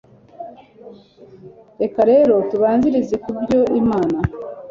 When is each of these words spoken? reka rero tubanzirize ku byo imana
reka 1.81 2.01
rero 2.11 2.33
tubanzirize 2.49 3.15
ku 3.23 3.29
byo 3.41 3.61
imana 3.79 4.17